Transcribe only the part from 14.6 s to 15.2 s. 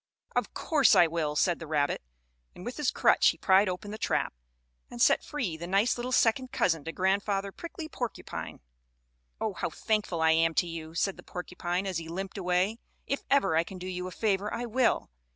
will."